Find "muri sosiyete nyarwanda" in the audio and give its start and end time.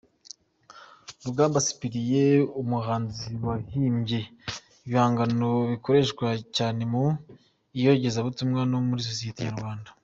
8.87-9.89